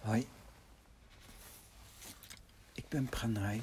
Hoi, 0.00 0.28
ik 2.72 2.88
ben 2.88 3.08
Pranay. 3.08 3.62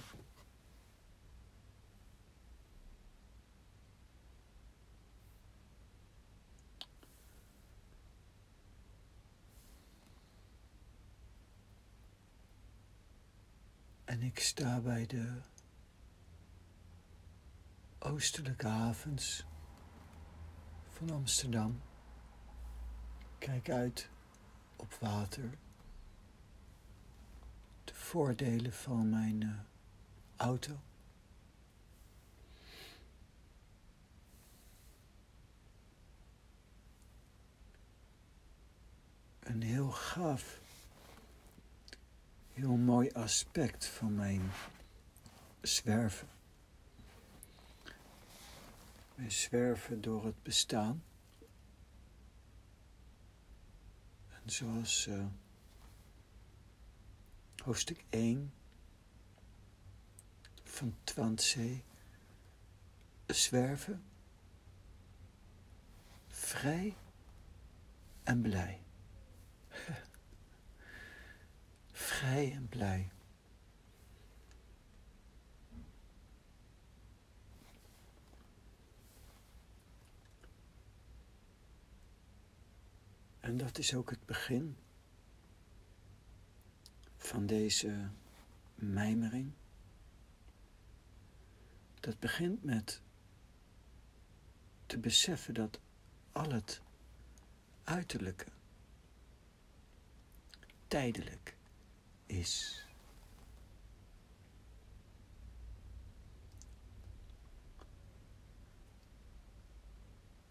En 14.05 14.21
ik 14.21 14.39
sta 14.39 14.79
bij 14.79 15.05
de 15.05 15.41
oostelijke 17.99 18.67
havens 18.67 19.45
van 20.87 21.09
Amsterdam. 21.09 21.81
Kijk 23.37 23.69
uit 23.69 24.09
op 24.75 24.93
water. 24.93 25.57
De 28.07 28.13
voordelen 28.13 28.73
van 28.73 29.09
mijn 29.09 29.41
uh, 29.41 29.59
auto. 30.35 30.79
Een 39.39 39.61
heel 39.61 39.91
gaaf, 39.91 40.59
heel 42.53 42.75
mooi 42.77 43.09
aspect 43.11 43.85
van 43.85 44.15
mijn 44.15 44.51
zwerven. 45.61 46.27
Wij 49.15 49.29
zwerven 49.29 50.01
door 50.01 50.25
het 50.25 50.43
bestaan. 50.43 51.03
En 54.29 54.49
zoals 54.49 55.07
uh, 55.07 55.25
hoofdstuk 57.67 58.03
1 58.09 58.53
van 60.63 60.95
Twantse 61.03 61.81
zwerven, 63.25 64.03
vrij 66.27 66.95
en 68.23 68.41
blij. 68.41 68.81
vrij 71.91 72.51
en 72.51 72.67
blij. 72.69 73.11
En 83.39 83.57
dat 83.57 83.77
is 83.77 83.95
ook 83.95 84.09
het 84.09 84.25
begin 84.25 84.77
van 87.27 87.45
deze 87.45 88.09
mijmering. 88.75 89.51
Dat 91.99 92.19
begint 92.19 92.63
met 92.63 93.01
te 94.85 94.97
beseffen 94.97 95.53
dat 95.53 95.79
al 96.31 96.51
het 96.51 96.81
uiterlijke 97.83 98.45
tijdelijk 100.87 101.55
is. 102.25 102.85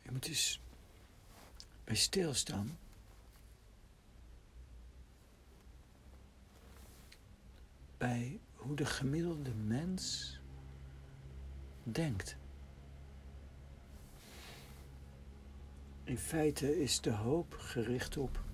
Je 0.02 0.12
moet 0.12 0.60
bij 1.84 1.96
stilstaan. 1.96 2.78
Bij 7.96 8.40
hoe 8.54 8.76
de 8.76 8.86
gemiddelde 8.86 9.54
mens 9.54 10.36
denkt. 11.82 12.36
In 16.04 16.18
feite 16.18 16.80
is 16.80 17.00
de 17.00 17.10
hoop 17.10 17.54
gericht 17.58 18.16
op 18.16 18.44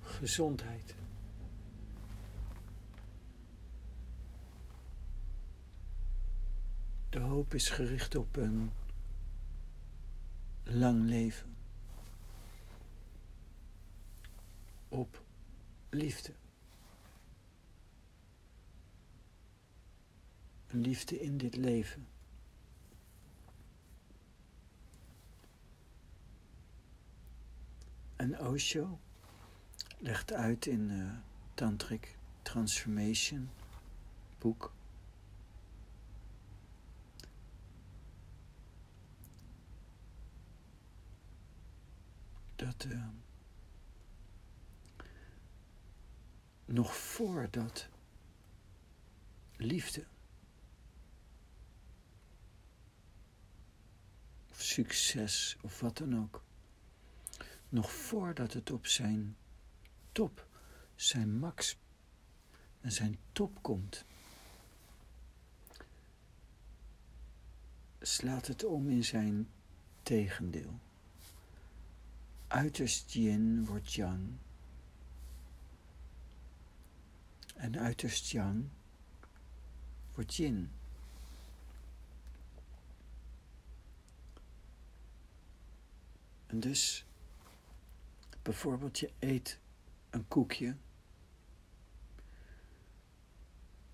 gezondheid. 0.00 0.94
De 7.08 7.18
hoop 7.18 7.54
is 7.54 7.68
gericht 7.68 8.14
op 8.14 8.36
een 8.36 8.72
lang 10.62 11.04
leven. 11.04 11.54
Op 14.88 15.21
liefde. 15.92 16.32
Liefde 20.70 21.20
in 21.20 21.38
dit 21.38 21.56
leven. 21.56 22.06
En 28.16 28.46
Osho 28.46 28.98
legt 29.98 30.32
uit 30.32 30.66
in 30.66 30.90
uh, 30.90 31.12
Tantric 31.54 32.16
Transformation 32.42 33.50
boek 34.38 34.72
dat 42.56 42.84
uh, 42.84 43.08
nog 46.72 46.96
voordat 46.96 47.88
liefde 49.56 50.04
of 54.50 54.60
succes 54.60 55.56
of 55.62 55.80
wat 55.80 55.96
dan 55.96 56.22
ook, 56.22 56.44
nog 57.68 57.92
voordat 57.92 58.52
het 58.52 58.70
op 58.70 58.86
zijn 58.86 59.36
top, 60.12 60.46
zijn 60.94 61.38
max 61.38 61.76
en 62.80 62.92
zijn 62.92 63.18
top 63.32 63.62
komt, 63.62 64.04
slaat 68.00 68.46
het 68.46 68.64
om 68.64 68.88
in 68.88 69.04
zijn 69.04 69.48
tegendeel. 70.02 70.80
Uiterst 72.46 73.12
yin 73.12 73.64
wordt 73.64 73.92
yang 73.92 74.38
En 77.54 77.78
uiterst 77.78 78.30
yang 78.30 78.68
wordt 80.14 80.34
yin. 80.34 80.70
En 86.46 86.60
dus, 86.60 87.06
bijvoorbeeld 88.42 88.98
je 88.98 89.12
eet 89.18 89.58
een 90.10 90.28
koekje, 90.28 90.76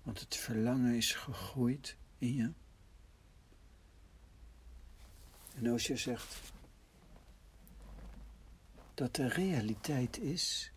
want 0.03 0.19
het 0.19 0.35
verlangen 0.35 0.95
is 0.95 1.13
gegroeid 1.13 1.97
in 2.17 2.33
je. 2.33 2.51
En 5.55 5.67
als 5.67 5.87
je 5.87 5.97
zegt 5.97 6.51
dat 8.93 9.15
de 9.15 9.27
realiteit 9.27 10.17
is 10.17 10.71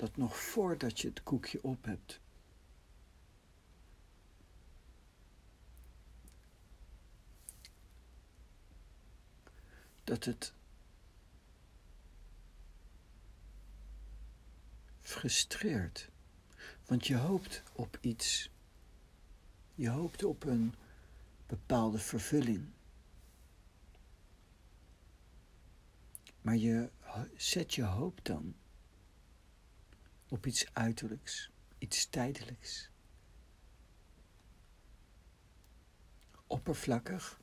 dat 0.00 0.16
nog 0.16 0.38
voordat 0.38 1.00
je 1.00 1.08
het 1.08 1.22
koekje 1.22 1.62
op 1.62 1.84
hebt, 1.84 2.20
dat 10.04 10.24
het 10.24 10.52
frustreert. 15.00 16.08
Want 16.86 17.06
je 17.06 17.16
hoopt 17.16 17.62
op 17.72 17.98
iets. 18.00 18.50
Je 19.74 19.88
hoopt 19.88 20.24
op 20.24 20.44
een 20.44 20.74
bepaalde 21.46 21.98
vervulling. 21.98 22.68
Maar 26.42 26.56
je 26.56 26.90
zet 27.36 27.74
je 27.74 27.82
hoop 27.82 28.24
dan 28.24 28.54
op 30.30 30.46
iets 30.46 30.74
uiterlijks, 30.74 31.50
iets 31.78 32.08
tijdelijks. 32.08 32.90
Oppervlakkig. 36.46 37.40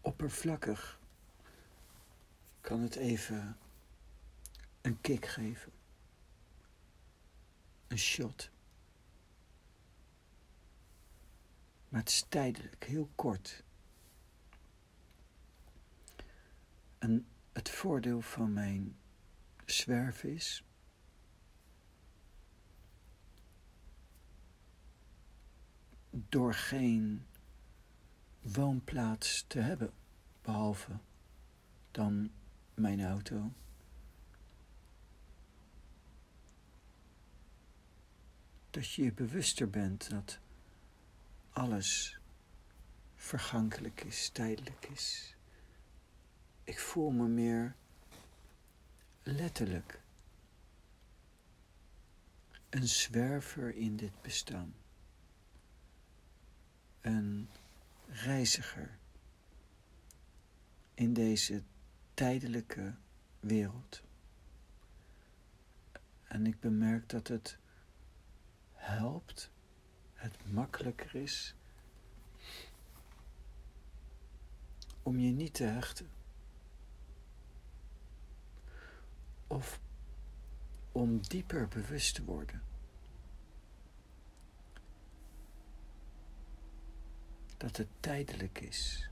Oppervlakkig 0.00 1.00
kan 2.60 2.80
het 2.80 2.96
even 2.96 3.56
een 4.80 5.00
kick 5.00 5.26
geven. 5.26 5.72
Een 7.86 7.98
shot. 7.98 8.50
Maar 11.88 12.00
het 12.00 12.08
is 12.08 12.24
tijdelijk, 12.28 12.84
heel 12.84 13.10
kort. 13.14 13.64
En 16.98 17.26
het 17.54 17.70
voordeel 17.70 18.20
van 18.20 18.52
mijn 18.52 18.96
zwerf 19.64 20.24
is. 20.24 20.64
Door 26.10 26.54
geen 26.54 27.26
woonplaats 28.42 29.44
te 29.46 29.58
hebben, 29.58 29.92
behalve 30.42 30.98
dan 31.90 32.30
mijn 32.74 33.04
auto. 33.04 33.52
Dat 38.70 38.92
je 38.92 39.04
je 39.04 39.12
bewuster 39.12 39.70
bent 39.70 40.10
dat 40.10 40.38
alles 41.50 42.18
vergankelijk 43.14 44.04
is, 44.04 44.28
tijdelijk 44.28 44.88
is. 44.92 45.34
Ik 46.64 46.78
voel 46.78 47.10
me 47.10 47.26
meer 47.26 47.74
letterlijk 49.22 50.00
een 52.70 52.88
zwerver 52.88 53.74
in 53.74 53.96
dit 53.96 54.22
bestaan. 54.22 54.74
Een 57.00 57.48
reiziger 58.08 58.98
in 60.94 61.12
deze 61.12 61.62
tijdelijke 62.14 62.94
wereld. 63.40 64.02
En 66.24 66.46
ik 66.46 66.60
bemerk 66.60 67.08
dat 67.08 67.28
het 67.28 67.58
helpt, 68.72 69.50
het 70.14 70.52
makkelijker 70.52 71.14
is 71.14 71.54
om 75.02 75.18
je 75.18 75.30
niet 75.30 75.54
te 75.54 75.64
hechten. 75.64 76.13
Of 79.46 79.80
om 80.92 81.20
dieper 81.22 81.68
bewust 81.68 82.14
te 82.14 82.24
worden. 82.24 82.62
Dat 87.56 87.76
het 87.76 87.88
tijdelijk 88.00 88.60
is. 88.60 89.08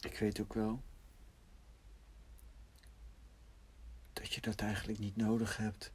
Ik 0.00 0.18
weet 0.18 0.40
ook 0.40 0.54
wel 0.54 0.82
dat 4.12 4.32
je 4.32 4.40
dat 4.40 4.60
eigenlijk 4.60 4.98
niet 4.98 5.16
nodig 5.16 5.56
hebt, 5.56 5.92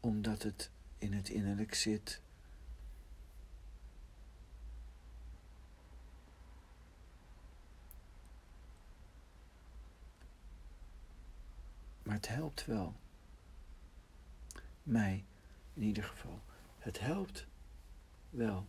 omdat 0.00 0.42
het 0.42 0.70
in 0.98 1.12
het 1.12 1.28
innerlijk 1.28 1.74
zit. 1.74 2.20
Het 12.16 12.28
helpt 12.28 12.64
wel. 12.66 12.94
Mij 14.82 15.24
in 15.74 15.82
ieder 15.82 16.04
geval. 16.04 16.40
Het 16.78 17.00
helpt 17.00 17.46
wel. 18.30 18.66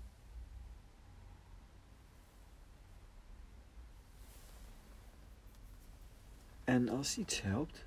En 6.64 6.90
als 6.90 7.18
iets 7.18 7.42
helpt, 7.42 7.86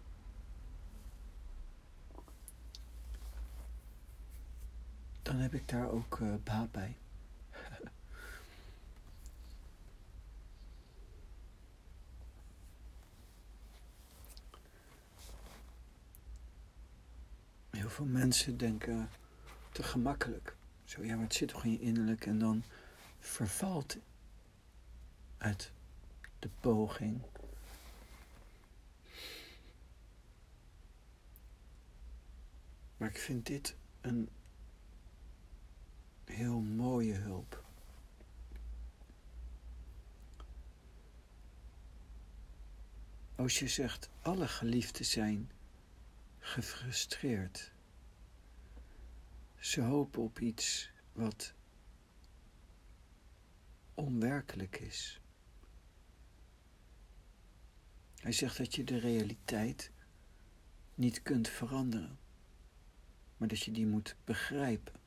dan 5.23 5.37
heb 5.37 5.55
ik 5.55 5.69
daar 5.69 5.91
ook 5.91 6.19
uh, 6.19 6.35
baat 6.45 6.73
bij. 6.73 6.97
Veel 17.91 18.05
mensen 18.05 18.57
denken 18.57 19.11
te 19.73 19.83
gemakkelijk. 19.83 20.55
Zo, 20.85 21.05
ja, 21.05 21.15
maar 21.15 21.25
het 21.25 21.35
zit 21.35 21.49
toch 21.49 21.65
in 21.65 21.73
je 21.73 21.81
innerlijk 21.81 22.27
en 22.27 22.39
dan 22.39 22.63
vervalt 23.19 23.97
uit 25.39 25.73
de 26.39 26.49
poging 26.61 27.21
Maar 33.01 33.09
ik 33.09 33.19
vind 33.19 33.47
dit 33.47 33.75
een 34.01 34.29
heel 36.25 36.61
mooie 36.61 37.15
hulp. 37.15 37.65
Als 43.37 43.59
je 43.59 43.69
zegt, 43.69 44.09
alle 44.23 44.49
geliefden 44.49 45.05
zijn 45.05 45.51
gefrustreerd. 46.39 47.73
Ze 49.61 49.81
hopen 49.81 50.23
op 50.23 50.41
iets 50.41 50.91
wat 51.13 51.55
onwerkelijk 53.95 54.79
is. 54.81 55.21
Hij 58.17 58.33
zegt 58.33 58.57
dat 58.57 58.75
je 58.75 58.85
de 58.85 58.99
realiteit 58.99 59.91
niet 60.95 61.23
kunt 61.23 61.49
veranderen 61.49 62.19
maar 63.41 63.49
dat 63.49 63.61
je 63.61 63.71
die 63.71 63.87
moet 63.87 64.17
begrijpen. 64.25 64.99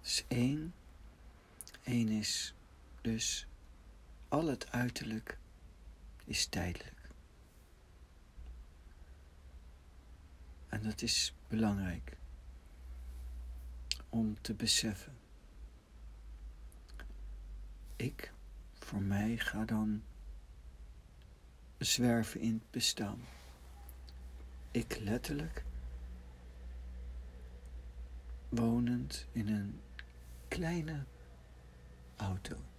Dus 0.00 0.24
één, 0.28 0.74
één 1.82 2.08
is 2.08 2.54
dus 3.00 3.46
al 4.40 4.46
het 4.46 4.72
uiterlijk 4.72 5.38
is 6.24 6.46
tijdelijk. 6.46 7.08
En 10.68 10.82
dat 10.82 11.02
is 11.02 11.34
belangrijk 11.48 12.16
om 14.08 14.40
te 14.40 14.54
beseffen. 14.54 15.16
Ik, 17.96 18.32
voor 18.78 19.02
mij, 19.02 19.38
ga 19.38 19.64
dan 19.64 20.02
zwerven 21.78 22.40
in 22.40 22.52
het 22.52 22.70
bestaan. 22.70 23.20
Ik 24.70 24.98
letterlijk, 24.98 25.64
wonend 28.48 29.26
in 29.32 29.48
een 29.48 29.80
kleine 30.48 31.04
auto. 32.16 32.69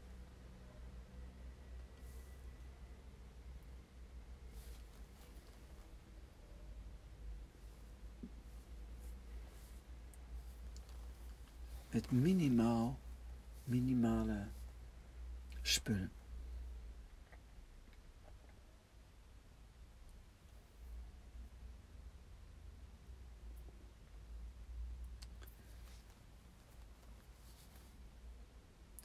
Met 11.91 12.11
minimaal, 12.11 12.99
minimale 13.63 14.47
spullen. 15.61 16.11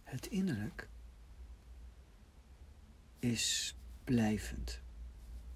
Het 0.04 0.26
innerlijk 0.26 0.88
is 3.18 3.76
blijvend, 4.04 4.80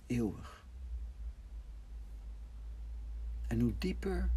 eeuwig. 0.06 0.64
En 3.46 3.60
hoe 3.60 3.78
dieper 3.78 4.30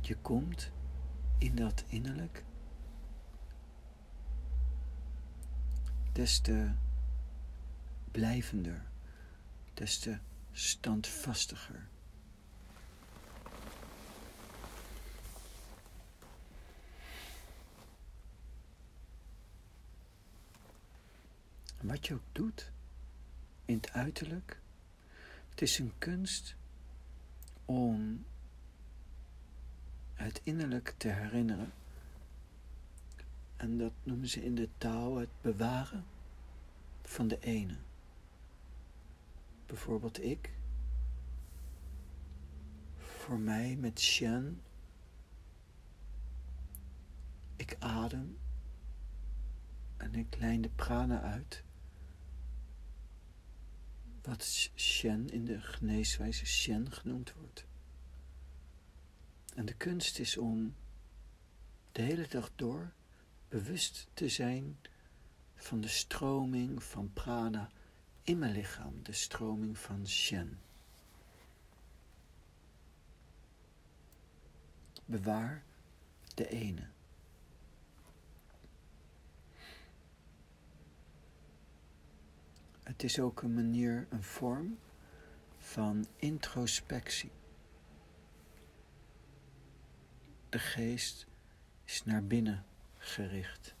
je 0.00 0.16
komt 0.16 0.74
in 1.38 1.54
dat 1.54 1.84
innerlijk, 1.86 2.44
des 6.12 6.40
te 6.40 6.70
blijvender, 8.10 8.86
des 9.74 9.98
te 9.98 10.18
standvastiger. 10.52 11.88
Wat 21.80 22.06
je 22.06 22.14
ook 22.14 22.20
doet 22.32 22.70
in 23.64 23.74
het 23.74 23.92
uiterlijk, 23.92 24.60
het 25.50 25.62
is 25.62 25.78
een 25.78 25.92
kunst 25.98 26.56
om 27.64 28.24
het 30.16 30.40
innerlijk 30.42 30.94
te 30.96 31.08
herinneren. 31.08 31.72
En 33.56 33.78
dat 33.78 33.92
noemen 34.02 34.28
ze 34.28 34.44
in 34.44 34.54
de 34.54 34.68
taal 34.78 35.16
het 35.16 35.28
bewaren 35.40 36.04
van 37.02 37.28
de 37.28 37.38
ene. 37.40 37.76
Bijvoorbeeld 39.66 40.22
ik. 40.22 40.50
Voor 42.96 43.38
mij 43.38 43.76
met 43.76 44.00
Shen. 44.00 44.60
Ik 47.56 47.76
adem 47.78 48.38
en 49.96 50.14
ik 50.14 50.36
lijn 50.38 50.60
de 50.60 50.68
prana 50.68 51.20
uit. 51.20 51.64
Wat 54.22 54.70
Shen 54.76 55.28
in 55.28 55.44
de 55.44 55.60
geneeswijze 55.60 56.46
Shen 56.46 56.92
genoemd 56.92 57.32
wordt. 57.32 57.66
En 59.56 59.64
de 59.64 59.74
kunst 59.74 60.18
is 60.18 60.36
om 60.36 60.74
de 61.92 62.02
hele 62.02 62.28
dag 62.28 62.50
door 62.54 62.92
bewust 63.48 64.08
te 64.14 64.28
zijn 64.28 64.76
van 65.54 65.80
de 65.80 65.88
stroming 65.88 66.82
van 66.82 67.12
prana 67.12 67.70
in 68.22 68.38
mijn 68.38 68.52
lichaam, 68.52 69.02
de 69.02 69.12
stroming 69.12 69.78
van 69.78 70.08
Shen. 70.08 70.58
Bewaar 75.04 75.62
de 76.34 76.48
ene. 76.48 76.88
Het 82.82 83.02
is 83.02 83.20
ook 83.20 83.42
een 83.42 83.54
manier, 83.54 84.06
een 84.10 84.22
vorm 84.22 84.78
van 85.58 86.06
introspectie. 86.16 87.30
De 90.56 90.62
geest 90.62 91.26
is 91.84 92.04
naar 92.04 92.24
binnen 92.24 92.64
gericht. 92.98 93.74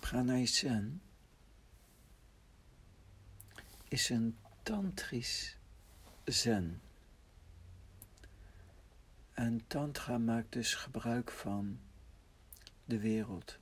Pranay 0.00 0.46
Sen 0.46 1.02
is 3.88 4.08
een 4.08 4.38
tantrisch 4.62 5.56
zen. 6.24 6.82
En 9.32 9.66
tantra 9.66 10.18
maakt 10.18 10.52
dus 10.52 10.74
gebruik 10.74 11.30
van 11.30 11.80
de 12.84 12.98
wereld. 12.98 13.58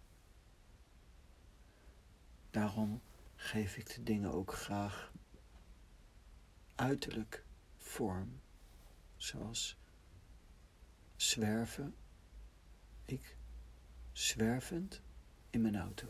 Daarom 2.50 3.00
geef 3.36 3.76
ik 3.76 3.94
de 3.94 4.02
dingen 4.02 4.32
ook 4.32 4.54
graag 4.54 5.12
uiterlijk 6.74 7.44
vorm, 7.76 8.40
zoals 9.16 9.76
zwerven, 11.16 11.94
ik 13.04 13.36
zwervend 14.12 15.00
in 15.50 15.60
mijn 15.60 15.76
auto. 15.76 16.08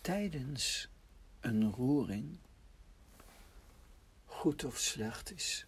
Tijdens 0.00 0.88
een 1.40 1.70
roering 1.70 2.38
goed 4.40 4.64
of 4.64 4.78
slecht 4.78 5.32
is 5.32 5.66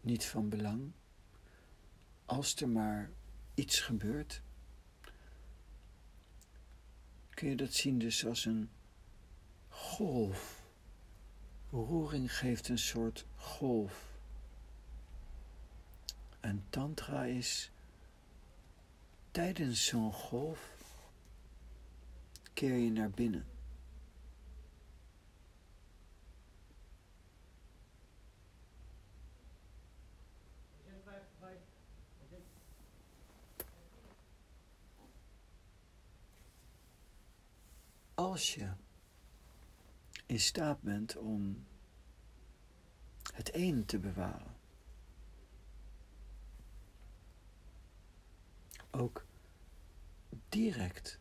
niet 0.00 0.24
van 0.24 0.48
belang. 0.48 0.92
Als 2.24 2.54
er 2.56 2.68
maar 2.68 3.10
iets 3.54 3.80
gebeurt, 3.80 4.42
kun 7.30 7.48
je 7.48 7.56
dat 7.56 7.72
zien 7.72 7.98
dus 7.98 8.26
als 8.26 8.44
een 8.44 8.70
golf. 9.68 10.62
Roering 11.70 12.36
geeft 12.36 12.68
een 12.68 12.78
soort 12.78 13.26
golf. 13.36 14.18
En 16.40 16.64
tantra 16.70 17.24
is 17.24 17.70
tijdens 19.30 19.86
zo'n 19.86 20.12
golf 20.12 20.74
keer 22.52 22.76
je 22.76 22.90
naar 22.90 23.10
binnen. 23.10 23.59
Als 38.30 38.54
je 38.54 38.68
in 40.26 40.40
staat 40.40 40.82
bent 40.82 41.16
om 41.16 41.66
het 43.34 43.54
een 43.54 43.84
te 43.84 43.98
bewaren, 43.98 44.56
ook 48.90 49.26
direct 50.48 51.18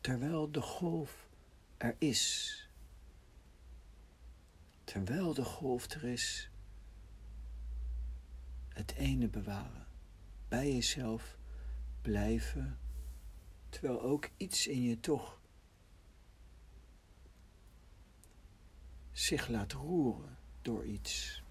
terwijl 0.00 0.50
de 0.50 0.60
golf 0.60 1.28
er 1.76 1.96
is, 1.98 2.56
terwijl 4.84 5.34
de 5.34 5.44
golf 5.44 5.90
er 5.90 6.04
is, 6.04 6.50
het 8.68 8.92
ene 8.92 9.28
bewaren, 9.28 9.86
bij 10.48 10.72
jezelf 10.72 11.36
blijven, 12.00 12.78
terwijl 13.68 14.02
ook 14.02 14.30
iets 14.36 14.66
in 14.66 14.82
je 14.82 15.00
toch 15.00 15.40
zich 19.12 19.48
laat 19.48 19.72
roeren 19.72 20.36
door 20.62 20.84
iets. 20.84 21.42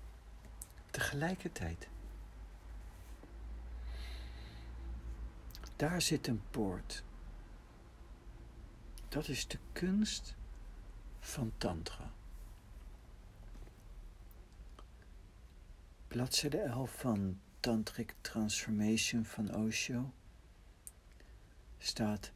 Tegelijkertijd. 0.92 1.88
Daar 5.76 6.02
zit 6.02 6.28
een 6.28 6.42
poort. 6.50 7.04
Dat 9.10 9.28
is 9.28 9.48
de 9.48 9.58
kunst 9.72 10.36
van 11.20 11.52
Tantra. 11.58 12.12
Bladzijde 16.08 16.58
11 16.58 16.92
van 17.00 17.40
Tantric 17.60 18.14
Transformation 18.22 19.26
van 19.26 19.56
Osho 19.56 20.12
staat: 21.78 22.32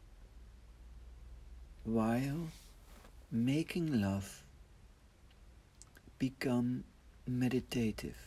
While 1.81 2.45
making 3.27 3.89
love 3.89 4.44
become 6.19 6.83
meditative. 7.27 8.17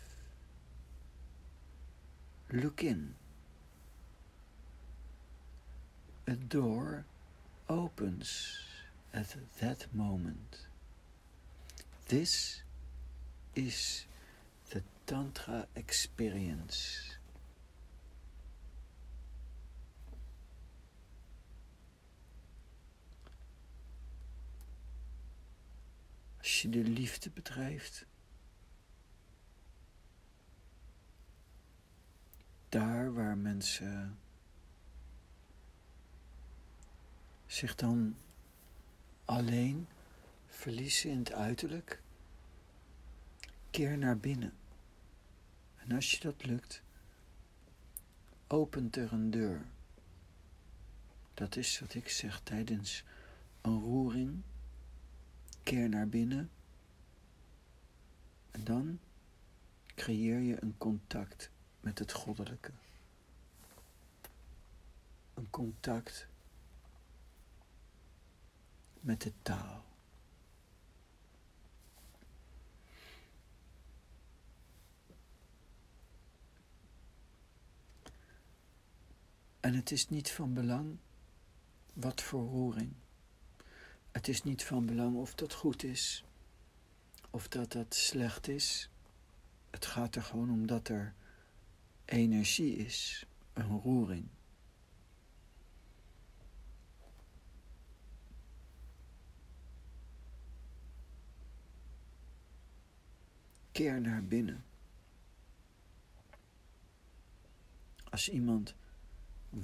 Look 2.52 2.83
in. 2.83 3.14
A 6.26 6.33
door 6.33 7.04
opens 7.68 8.59
at 9.14 9.35
that 9.61 9.87
moment. 9.95 10.66
This 12.09 12.62
is 13.54 14.04
the 14.71 14.83
Tantra 15.07 15.66
experience. 15.76 17.07
Als 26.49 26.62
je 26.62 26.69
de 26.69 26.83
liefde 26.83 27.31
bedrijft, 27.31 28.07
daar 32.69 33.12
waar 33.12 33.37
mensen 33.38 34.19
zich 37.47 37.75
dan 37.75 38.17
alleen 39.25 39.88
verliezen 40.47 41.11
in 41.11 41.19
het 41.19 41.33
uiterlijk, 41.33 42.02
keer 43.71 43.99
naar 43.99 44.19
binnen. 44.19 44.52
En 45.76 45.93
als 45.95 46.11
je 46.11 46.21
dat 46.21 46.45
lukt, 46.45 46.83
opent 48.47 48.97
er 48.97 49.12
een 49.12 49.31
deur. 49.31 49.67
Dat 51.35 51.57
is 51.57 51.81
wat 51.81 51.95
ik 51.95 52.09
zeg 52.09 52.40
tijdens 52.40 53.05
een 53.61 53.81
roering 53.81 54.43
keer 55.68 55.88
naar 55.88 56.08
binnen. 56.08 56.50
En 58.50 58.64
dan 58.64 58.98
creëer 59.94 60.38
je 60.38 60.62
een 60.62 60.75
contact 60.78 61.50
met 61.80 61.98
het 61.98 62.12
goddelijke. 62.12 62.72
een 65.34 65.50
contact 65.50 66.28
met 69.00 69.22
de 69.22 69.32
taal. 69.42 69.84
En 79.60 79.75
het 79.75 79.90
is 79.90 80.08
niet 80.08 80.30
van 80.30 80.54
belang 80.54 80.96
wat 81.92 82.22
voor 82.22 82.48
roering. 82.48 82.92
Het 84.12 84.28
is 84.28 84.42
niet 84.42 84.64
van 84.64 84.86
belang 84.86 85.16
of 85.16 85.34
dat 85.34 85.54
goed 85.54 85.82
is 85.82 86.24
of 87.30 87.48
dat 87.48 87.72
dat 87.72 87.94
slecht 87.94 88.48
is. 88.48 88.90
Het 89.70 89.86
gaat 89.86 90.14
er 90.14 90.22
gewoon 90.22 90.50
om 90.50 90.66
dat 90.66 90.88
er 90.88 91.14
energie 92.04 92.76
is, 92.76 93.26
een 93.52 93.80
roering. 93.80 94.28
Keer 103.72 104.00
naar 104.00 104.24
binnen. 104.24 104.64
Als 108.10 108.28
iemand 108.28 108.74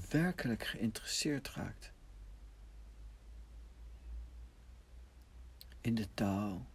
werkelijk 0.08 0.64
geïnteresseerd 0.64 1.48
raakt 1.48 1.93
in 5.84 5.94
de 5.94 6.08
taal, 6.14 6.66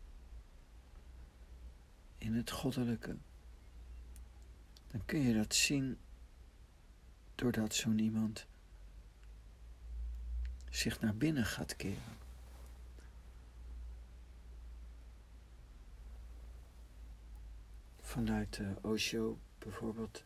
in 2.18 2.34
het 2.34 2.52
goddelijke, 2.52 3.18
dan 4.92 5.06
kun 5.06 5.20
je 5.20 5.34
dat 5.34 5.56
zien 5.56 5.98
doordat 7.36 7.74
zo'n 7.76 8.00
iemand 8.00 8.48
zich 10.70 11.00
naar 11.00 11.16
binnen 11.16 11.46
gaat 11.46 11.76
keren. 11.76 12.18
Vanuit 18.02 18.54
de 18.54 18.76
Osho 18.82 19.40
bijvoorbeeld 19.60 20.24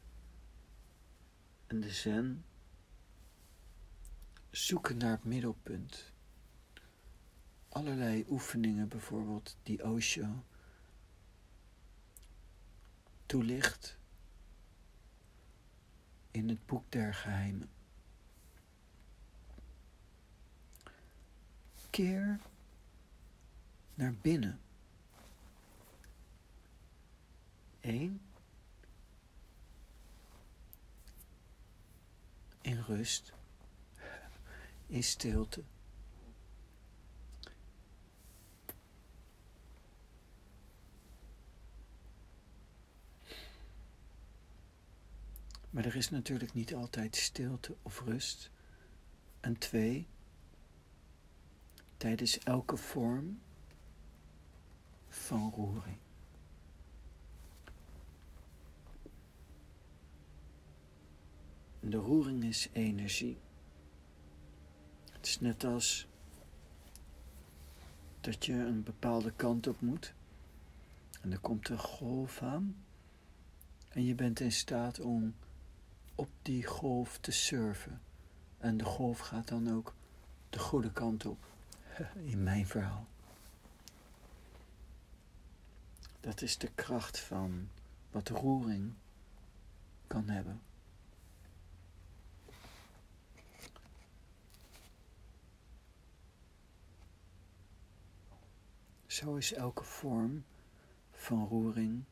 en 1.68 1.80
de 1.80 1.92
Zen 1.92 2.46
zoeken 4.50 4.98
naar 4.98 5.12
het 5.12 5.24
middelpunt. 5.24 6.13
Allerlei 7.74 8.26
oefeningen 8.30 8.88
bijvoorbeeld 8.88 9.58
die 9.64 9.84
Osho 9.84 10.44
toelicht 13.26 13.98
in 16.32 16.50
het 16.50 16.66
boek 16.66 16.92
der 16.92 17.14
geheimen. 17.14 17.70
Keer 21.90 22.40
naar 23.94 24.14
binnen. 24.14 24.60
Eén. 27.82 28.22
In 32.62 32.80
rust. 32.82 33.34
In 34.88 35.04
stilte. 35.04 35.64
Maar 45.74 45.86
er 45.86 45.96
is 45.96 46.10
natuurlijk 46.10 46.54
niet 46.54 46.74
altijd 46.74 47.16
stilte 47.16 47.76
of 47.82 48.02
rust. 48.06 48.52
En 49.40 49.58
twee, 49.58 50.08
tijdens 51.98 52.40
elke 52.40 52.78
vorm 52.78 53.40
van 55.10 55.52
roering. 55.56 55.98
De 61.80 61.98
roering 61.98 62.44
is 62.44 62.70
energie. 62.72 63.38
Het 65.12 65.26
is 65.26 65.40
net 65.40 65.64
als 65.64 66.08
dat 68.22 68.46
je 68.46 68.54
een 68.54 68.84
bepaalde 68.84 69.32
kant 69.36 69.68
op 69.68 69.82
moet. 69.82 70.14
En 71.22 71.32
er 71.32 71.40
komt 71.40 71.70
een 71.70 71.80
golf 71.80 72.42
aan. 72.42 72.76
En 73.90 74.06
je 74.06 74.16
bent 74.16 74.40
in 74.40 74.52
staat 74.52 75.00
om 75.00 75.34
op 76.16 76.30
die 76.42 76.66
golf 76.66 77.18
te 77.18 77.32
surfen. 77.32 78.02
En 78.58 78.78
de 78.78 78.86
golf 78.86 79.20
gaat 79.20 79.48
dan 79.48 79.74
ook 79.76 79.94
de 80.50 80.60
goede 80.60 80.92
kant 80.92 81.26
op. 81.26 81.46
In 82.32 82.44
mijn 82.44 82.68
verhaal. 82.68 83.08
Dat 86.20 86.42
is 86.42 86.58
de 86.58 86.72
kracht 86.76 87.20
van 87.20 87.70
wat 88.12 88.30
roering 88.30 88.94
kan 90.08 90.30
hebben. 90.30 90.62
Zo 99.08 99.36
is 99.36 99.54
elke 99.54 99.84
vorm 99.84 100.44
van 101.12 101.48
roering 101.48 102.04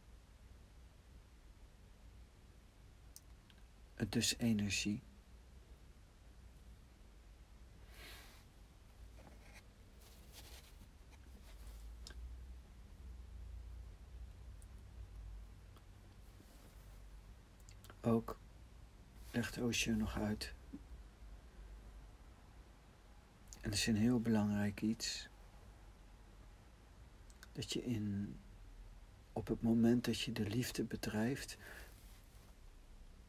dus 4.09 4.37
energie. 4.37 5.01
Ook 18.01 18.37
legt 19.31 19.57
Osho 19.57 19.91
nog 19.91 20.17
uit. 20.17 20.53
En 23.61 23.69
dat 23.69 23.73
is 23.73 23.87
een 23.87 23.95
heel 23.95 24.19
belangrijk 24.19 24.81
iets. 24.81 25.27
Dat 27.51 27.73
je 27.73 27.83
in, 27.83 28.35
op 29.33 29.47
het 29.47 29.61
moment 29.61 30.05
dat 30.05 30.19
je 30.19 30.31
de 30.31 30.49
liefde 30.49 30.83
bedrijft, 30.83 31.57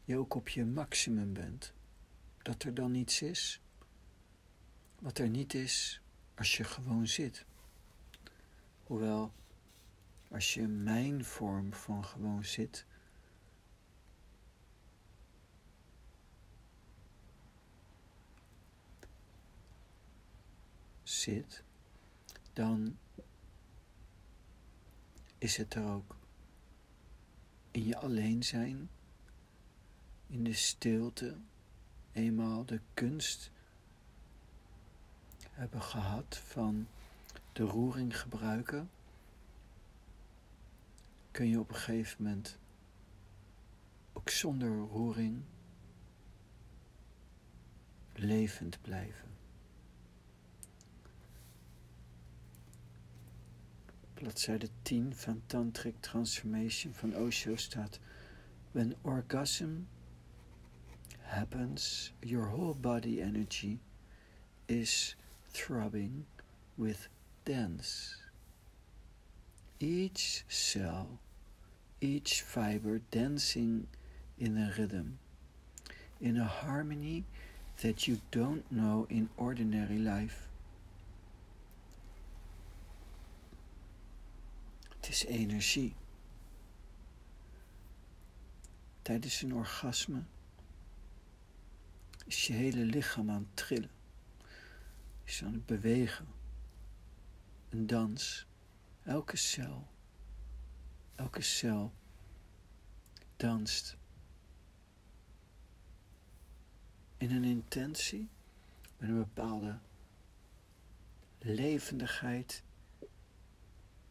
je 0.04 0.16
ook 0.16 0.34
op 0.34 0.48
je 0.48 0.64
maximum 0.64 1.32
bent. 1.32 1.72
Dat 2.42 2.62
er 2.62 2.74
dan 2.74 2.90
niets 2.90 3.22
is 3.22 3.62
wat 5.02 5.18
er 5.18 5.28
niet 5.28 5.54
is 5.54 6.00
als 6.34 6.56
je 6.56 6.64
gewoon 6.64 7.06
zit. 7.06 7.44
Hoewel, 8.82 9.32
als 10.30 10.54
je 10.54 10.66
mijn 10.66 11.24
vorm 11.24 11.72
van 11.72 12.04
gewoon 12.04 12.44
zit, 12.44 12.86
zit, 21.02 21.64
dan 22.52 22.98
is 25.38 25.56
het 25.56 25.74
er 25.74 25.84
ook. 25.84 26.16
In 27.70 27.84
je 27.84 27.96
alleen 27.96 28.42
zijn 28.42 28.90
in 30.32 30.44
de 30.44 30.52
stilte 30.52 31.36
eenmaal 32.12 32.64
de 32.64 32.80
kunst 32.94 33.50
hebben 35.50 35.82
gehad 35.82 36.36
van 36.36 36.86
de 37.52 37.62
roering 37.62 38.20
gebruiken, 38.20 38.90
kun 41.30 41.48
je 41.48 41.58
op 41.58 41.68
een 41.68 41.74
gegeven 41.74 42.22
moment 42.22 42.58
ook 44.12 44.30
zonder 44.30 44.78
roering 44.78 45.42
levend 48.12 48.78
blijven. 48.82 49.28
Bladzijde 54.14 54.68
10 54.82 55.16
van 55.16 55.42
Tantric 55.46 55.94
Transformation 56.00 56.94
van 56.94 57.16
Osho 57.16 57.56
staat: 57.56 58.00
When 58.70 58.94
orgasm 59.00 59.70
happens, 61.32 62.12
your 62.22 62.44
whole 62.44 62.74
body 62.74 63.20
energy 63.20 63.78
is 64.68 65.14
throbbing 65.50 66.26
with 66.76 67.08
dance. 67.46 68.16
Each 69.80 70.44
cell, 70.48 71.18
each 72.00 72.42
fiber 72.42 73.00
dancing 73.10 73.86
in 74.38 74.58
a 74.58 74.72
rhythm, 74.78 75.18
in 76.20 76.36
a 76.36 76.44
harmony 76.44 77.24
that 77.80 78.06
you 78.06 78.20
don't 78.30 78.70
know 78.70 79.06
in 79.08 79.30
ordinary 79.36 79.98
life. 79.98 80.48
Het 84.96 85.08
is 85.08 85.24
energie. 85.24 85.94
Tijdens 89.02 89.42
een 89.42 89.54
orgasme 89.54 90.22
is 92.32 92.46
je 92.46 92.52
hele 92.52 92.84
lichaam 92.84 93.30
aan 93.30 93.46
het 93.48 93.56
trillen. 93.56 93.90
Is 95.24 95.44
aan 95.44 95.52
het 95.52 95.66
bewegen. 95.66 96.26
Een 97.68 97.86
dans. 97.86 98.46
Elke 99.02 99.36
cel. 99.36 99.88
Elke 101.14 101.42
cel 101.42 101.92
danst. 103.36 103.96
In 107.16 107.30
een 107.30 107.44
intentie, 107.44 108.28
met 108.96 109.08
een 109.08 109.18
bepaalde 109.18 109.78
levendigheid 111.38 112.62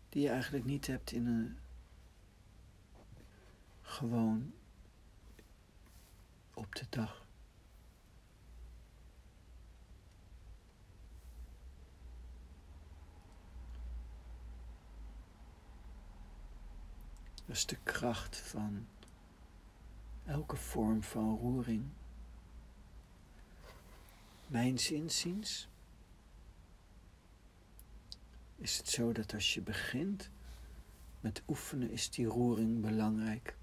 die 0.09 0.21
je 0.21 0.29
eigenlijk 0.29 0.65
niet 0.65 0.87
hebt 0.87 1.11
in 1.11 1.25
een 1.25 1.57
gewoon 3.81 4.53
op 6.53 6.75
de 6.75 6.85
dag. 6.89 7.29
Dat 17.51 17.59
is 17.59 17.65
de 17.65 17.77
kracht 17.83 18.37
van 18.37 18.87
elke 20.25 20.55
vorm 20.55 21.03
van 21.03 21.37
roering. 21.37 21.83
Mijns 24.47 24.91
inziens 24.91 25.67
is 28.55 28.77
het 28.77 28.87
zo 28.87 29.11
dat 29.11 29.33
als 29.33 29.53
je 29.53 29.61
begint 29.61 30.29
met 31.19 31.41
oefenen, 31.47 31.91
is 31.91 32.09
die 32.09 32.25
roering 32.25 32.81
belangrijk. 32.81 33.55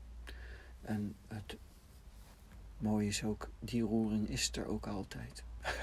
En 0.80 1.16
het 1.28 1.56
mooie 2.78 3.08
is 3.08 3.24
ook, 3.24 3.50
die 3.58 3.82
roering 3.82 4.28
is 4.28 4.52
er 4.52 4.66
ook 4.66 4.86
altijd. 4.86 5.44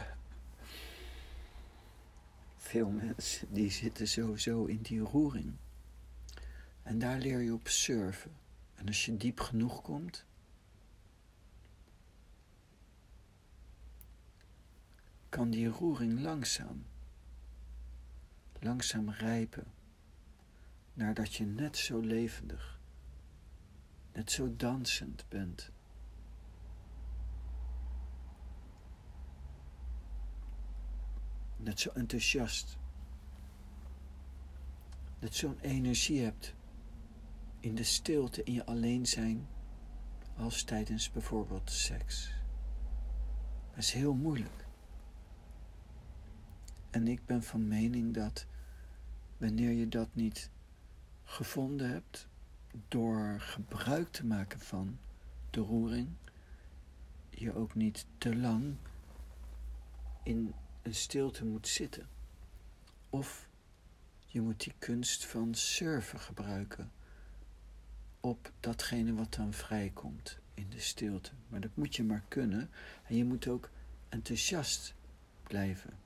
Veel 2.56 2.90
mensen 2.90 3.54
die 3.54 3.72
zitten 3.72 4.08
sowieso 4.08 4.66
in 4.66 4.82
die 4.82 5.00
roering. 5.00 5.54
En 6.86 7.00
daar 7.00 7.20
leer 7.20 7.40
je 7.40 7.54
op 7.54 7.68
surfen. 7.68 8.36
En 8.76 8.88
als 8.88 9.06
je 9.06 9.18
diep 9.18 9.40
genoeg 9.40 9.82
komt, 9.82 10.26
kan 15.30 15.50
die 15.50 15.68
roering 15.68 16.20
langzaam, 16.20 16.86
langzaam 18.60 19.10
rijpen, 19.10 19.74
nadat 20.94 21.34
je 21.34 21.46
net 21.46 21.78
zo 21.78 22.00
levendig, 22.00 22.80
net 24.14 24.32
zo 24.32 24.56
dansend 24.56 25.26
bent. 25.30 25.72
Net 31.58 31.80
zo 31.80 31.90
enthousiast. 31.90 32.78
Net 35.20 35.36
zo'n 35.36 35.60
energie 35.60 36.24
hebt 36.24 36.56
in 37.66 37.76
de 37.76 37.84
stilte, 37.84 38.44
in 38.44 38.54
je 38.54 38.66
alleen 38.66 39.06
zijn, 39.06 39.48
als 40.38 40.64
tijdens 40.64 41.12
bijvoorbeeld 41.12 41.72
seks. 41.72 42.32
Dat 43.70 43.78
is 43.78 43.92
heel 43.92 44.14
moeilijk. 44.14 44.66
En 46.90 47.08
ik 47.08 47.26
ben 47.26 47.44
van 47.44 47.68
mening 47.68 48.14
dat 48.14 48.46
wanneer 49.38 49.72
je 49.72 49.88
dat 49.88 50.16
niet 50.16 50.50
gevonden 51.24 51.90
hebt, 51.90 52.28
door 52.88 53.36
gebruik 53.40 54.12
te 54.12 54.26
maken 54.26 54.60
van 54.60 54.98
de 55.50 55.60
roering, 55.60 56.10
je 57.30 57.56
ook 57.56 57.76
niet 57.76 58.06
te 58.18 58.36
lang 58.36 58.76
in 60.24 60.54
een 60.82 60.96
stilte 60.96 61.46
moet 61.46 61.68
zitten. 61.68 62.08
Of 63.10 63.50
je 64.26 64.42
moet 64.42 64.64
die 64.64 64.74
kunst 64.80 65.26
van 65.26 65.54
surfen 65.54 66.20
gebruiken 66.20 66.92
op 68.26 68.52
datgene 68.60 69.14
wat 69.14 69.34
dan 69.34 69.54
vrijkomt 69.54 70.40
in 70.54 70.70
de 70.70 70.80
stilte. 70.80 71.32
Maar 71.48 71.60
dat 71.60 71.76
moet 71.76 71.96
je 71.96 72.04
maar 72.04 72.24
kunnen 72.28 72.70
en 73.04 73.16
je 73.16 73.26
moet 73.26 73.48
ook 73.48 73.70
enthousiast 74.10 74.96
blijven. 75.44 76.00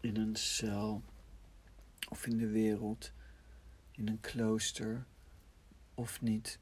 In 0.00 0.16
een 0.16 0.36
cel 0.36 1.02
of 2.08 2.26
in 2.26 2.36
de 2.36 2.48
wereld, 2.48 3.12
in 3.90 4.08
een 4.08 4.20
klooster 4.20 5.06
of 5.94 6.20
niet. 6.20 6.58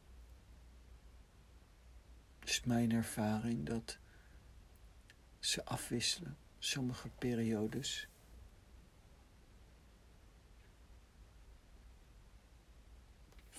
Is 2.45 2.65
mijn 2.65 2.93
ervaring 2.93 3.67
dat 3.67 3.99
ze 5.39 5.65
afwisselen, 5.65 6.37
sommige 6.59 7.09
periodes 7.09 8.09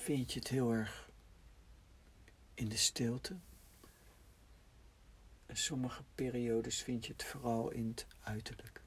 vind 0.06 0.34
je 0.34 0.40
het 0.40 0.48
heel 0.48 0.72
erg 0.72 1.10
in 2.54 2.70
de 2.70 2.78
stilte. 2.78 3.38
En 5.46 5.58
sommige 5.58 6.04
periodes 6.16 6.84
vind 6.84 7.06
je 7.06 7.12
het 7.12 7.24
vooral 7.24 7.72
in 7.72 7.88
het 7.88 8.08
uiterlijk. 8.24 8.82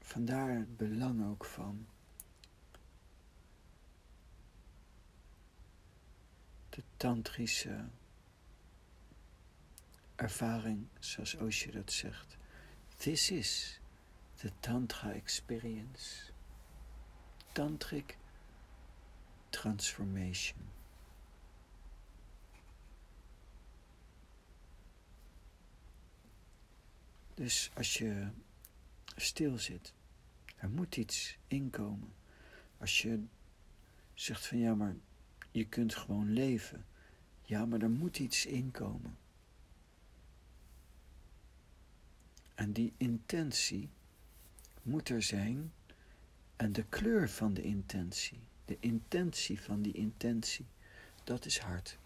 Vandaar 0.00 0.58
het 0.58 0.76
belang 0.76 1.30
ook 1.30 1.44
van 1.44 1.86
de 6.68 6.82
tantrische 6.96 7.88
ervaring, 10.14 10.86
zoals 10.98 11.34
Osho 11.34 11.70
dat 11.70 11.92
zegt. 11.92 12.36
This 12.96 13.30
is 13.30 13.80
the 14.42 14.50
Tantra 14.60 15.10
experience. 15.12 16.32
Tantric 17.52 18.16
transformation. 19.50 20.58
Dus 27.34 27.70
als 27.74 27.94
je 27.94 28.28
stil 29.16 29.58
zit, 29.58 29.92
er 30.56 30.70
moet 30.70 30.96
iets 30.96 31.38
inkomen. 31.46 32.12
Als 32.78 33.02
je 33.02 33.24
zegt 34.14 34.46
van 34.46 34.58
ja, 34.58 34.74
maar 34.74 34.96
je 35.50 35.64
kunt 35.64 35.94
gewoon 35.94 36.32
leven. 36.32 36.86
Ja, 37.42 37.64
maar 37.64 37.80
er 37.80 37.90
moet 37.90 38.18
iets 38.18 38.46
inkomen. 38.46 39.18
En 42.54 42.72
die 42.72 42.92
intentie 42.96 43.88
moet 44.82 45.08
er 45.08 45.22
zijn 45.22 45.72
en 46.56 46.72
de 46.72 46.84
kleur 46.88 47.28
van 47.28 47.54
de 47.54 47.62
intentie, 47.62 48.40
de 48.64 48.76
intentie 48.80 49.60
van 49.60 49.82
die 49.82 49.92
intentie, 49.92 50.66
dat 51.24 51.44
is 51.44 51.58
hart. 51.58 51.98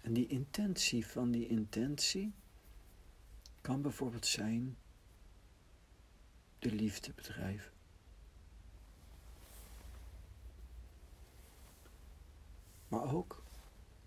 En 0.00 0.12
die 0.12 0.26
intentie 0.26 1.06
van 1.06 1.30
die 1.30 1.46
intentie, 1.46 2.32
kan 3.64 3.82
bijvoorbeeld 3.82 4.26
zijn 4.26 4.76
de 6.58 6.72
liefde 6.72 7.12
bedrijven. 7.12 7.72
Maar 12.88 13.14
ook 13.14 13.42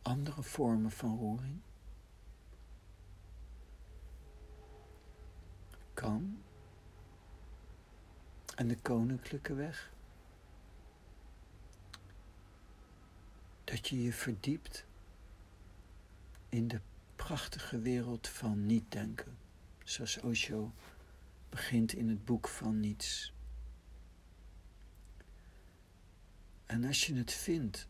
andere 0.02 0.44
vormen 0.44 0.92
van 0.92 1.18
roering. 1.18 1.62
Kan. 5.94 6.44
En 8.56 8.68
de 8.68 8.78
koninklijke 8.78 9.54
weg. 9.54 9.92
Dat 13.64 13.88
je 13.88 14.04
je 14.04 14.14
verdiept 14.14 14.86
in 16.50 16.68
de 16.68 16.82
prachtige 17.16 17.80
wereld 17.80 18.28
van 18.28 18.66
niet 18.66 18.92
denken 18.92 19.46
zoals 19.90 20.20
Osho 20.20 20.74
begint 21.50 21.94
in 21.94 22.10
het 22.10 22.26
boek 22.26 22.48
van 22.48 22.80
niets. 22.80 23.34
En 26.66 26.84
als 26.84 27.06
je 27.06 27.16
het 27.16 27.32
vindt, 27.32 27.88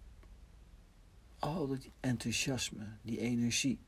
al 1.39 1.67
dat 1.67 1.89
enthousiasme, 1.99 2.87
die 3.01 3.19
energie, 3.19 3.79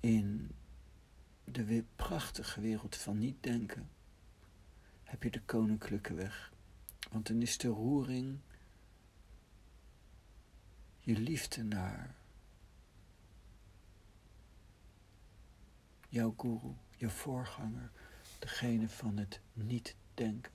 in 0.00 0.50
de 1.44 1.84
prachtige 1.96 2.60
wereld 2.60 2.96
van 2.96 3.18
niet 3.18 3.42
denken, 3.42 3.88
heb 5.04 5.22
je 5.22 5.30
de 5.30 5.42
koninklijke 5.42 6.14
weg. 6.14 6.52
Want 7.10 7.26
dan 7.26 7.42
is 7.42 7.58
de 7.58 7.68
roering 7.68 8.38
je 11.00 11.18
liefde 11.18 11.62
naar 11.62 12.14
jouw 16.12 16.34
guru, 16.36 16.74
je 16.96 17.10
voorganger, 17.10 17.90
degene 18.38 18.88
van 18.88 19.16
het 19.16 19.40
niet 19.52 19.96
denken. 20.14 20.52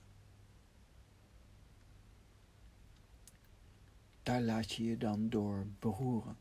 Daar 4.22 4.40
laat 4.40 4.72
je 4.72 4.84
je 4.84 4.96
dan 4.96 5.28
door 5.28 5.66
beroeren. 5.78 6.38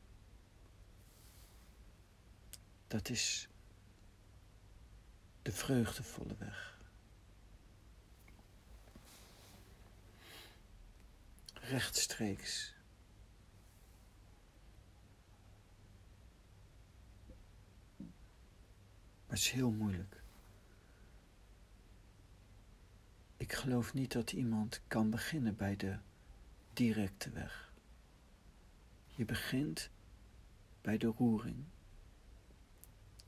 Dat 2.87 3.09
is 3.09 3.49
de 5.41 5.51
vreugdevolle 5.51 6.35
weg. 6.37 6.79
Rechtstreeks. 11.53 12.76
Maar 19.27 19.35
het 19.35 19.45
is 19.45 19.51
heel 19.51 19.71
moeilijk. 19.71 20.21
Ik 23.37 23.53
geloof 23.53 23.93
niet 23.93 24.11
dat 24.11 24.31
iemand 24.31 24.81
kan 24.87 25.09
beginnen 25.09 25.55
bij 25.55 25.75
de 25.75 25.97
directe 26.73 27.29
weg. 27.29 27.73
Je 29.15 29.25
begint 29.25 29.89
bij 30.81 30.97
de 30.97 31.07
roering. 31.17 31.63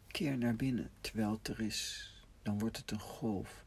Keer 0.08 0.38
naar 0.38 0.56
binnen 0.56 0.90
terwijl 1.02 1.32
het 1.32 1.48
er 1.48 1.60
is. 1.60 2.14
Dan 2.42 2.60
wordt 2.60 2.78
het 2.78 2.92
een 2.92 3.00
golf 3.00 3.64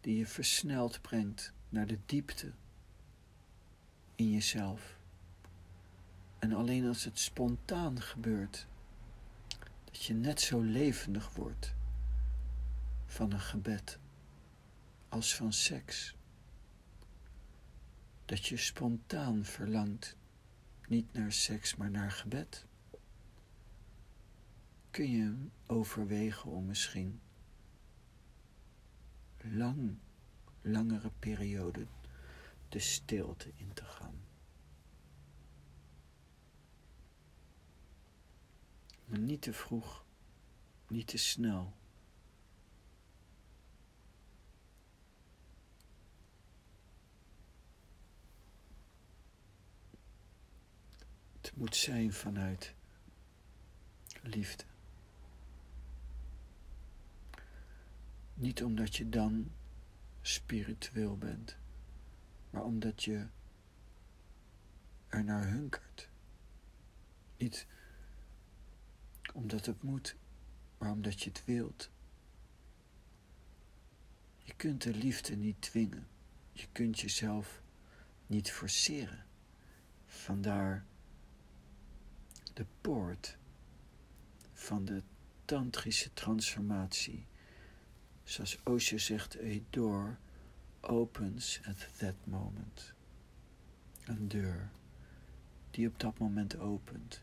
die 0.00 0.18
je 0.18 0.26
versneld 0.26 1.00
brengt 1.00 1.52
naar 1.68 1.86
de 1.86 1.98
diepte 2.06 2.52
in 4.14 4.30
jezelf. 4.30 4.96
En 6.38 6.52
alleen 6.52 6.86
als 6.86 7.04
het 7.04 7.18
spontaan 7.18 8.00
gebeurt, 8.00 8.66
dat 9.92 10.04
je 10.04 10.14
net 10.14 10.40
zo 10.40 10.60
levendig 10.60 11.34
wordt 11.34 11.74
van 13.06 13.32
een 13.32 13.40
gebed 13.40 13.98
als 15.08 15.36
van 15.36 15.52
seks. 15.52 16.16
Dat 18.24 18.46
je 18.46 18.56
spontaan 18.56 19.44
verlangt, 19.44 20.16
niet 20.88 21.12
naar 21.12 21.32
seks, 21.32 21.76
maar 21.76 21.90
naar 21.90 22.10
gebed. 22.10 22.66
Kun 24.90 25.10
je 25.10 25.34
overwegen 25.66 26.50
om 26.50 26.66
misschien 26.66 27.20
lang, 29.36 29.98
langere 30.60 31.10
perioden 31.18 31.88
de 32.68 32.78
stilte 32.78 33.52
in 33.54 33.72
te 33.72 33.84
gaan. 33.84 34.21
Niet 39.20 39.42
te 39.42 39.52
vroeg, 39.52 40.04
niet 40.88 41.06
te 41.06 41.16
snel. 41.18 41.72
Het 51.40 51.56
moet 51.56 51.76
zijn 51.76 52.12
vanuit 52.12 52.74
liefde. 54.22 54.64
Niet 58.34 58.64
omdat 58.64 58.96
je 58.96 59.08
dan 59.08 59.52
spiritueel 60.20 61.18
bent, 61.18 61.56
maar 62.50 62.64
omdat 62.64 63.04
je 63.04 63.26
er 65.08 65.24
naar 65.24 65.48
hunkert. 65.48 66.08
Niet 67.36 67.66
omdat 69.32 69.66
het 69.66 69.82
moet, 69.82 70.16
maar 70.78 70.90
omdat 70.90 71.22
je 71.22 71.28
het 71.28 71.44
wilt. 71.44 71.90
Je 74.38 74.54
kunt 74.54 74.82
de 74.82 74.94
liefde 74.94 75.36
niet 75.36 75.60
dwingen. 75.60 76.06
Je 76.52 76.66
kunt 76.72 77.00
jezelf 77.00 77.62
niet 78.26 78.50
forceren. 78.50 79.24
Vandaar 80.06 80.84
de 82.52 82.66
poort 82.80 83.36
van 84.52 84.84
de 84.84 85.02
tantrische 85.44 86.12
transformatie. 86.12 87.26
Zoals 88.24 88.62
Osho 88.62 88.98
zegt, 88.98 89.36
a 89.40 89.58
door 89.70 90.18
opens 90.80 91.60
at 91.64 91.98
that 91.98 92.14
moment. 92.24 92.92
Een 94.04 94.28
deur 94.28 94.70
die 95.70 95.88
op 95.88 96.00
dat 96.00 96.18
moment 96.18 96.58
opent. 96.58 97.22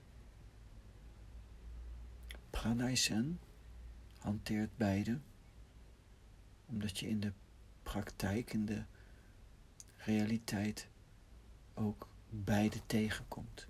Pranaysen 2.60 3.40
hanteert 4.18 4.78
beide, 4.78 5.20
omdat 6.66 7.00
je 7.00 7.08
in 7.08 7.20
de 7.20 7.32
praktijk, 7.84 8.54
in 8.54 8.66
de 8.66 8.84
realiteit 9.98 10.88
ook 11.74 12.08
beide 12.30 12.86
tegenkomt. 12.86 13.68